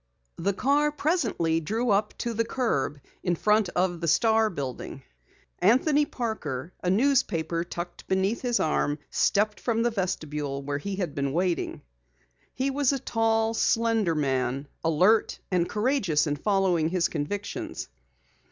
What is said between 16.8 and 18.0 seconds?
his convictions.